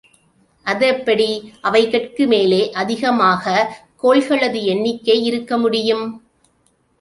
[0.65, 1.27] அதெப்படி
[1.63, 6.05] அவைகட்கு மேலே அதிகமாகக் கோள்களது எண்ணிக்கை இருக்க முடியும்?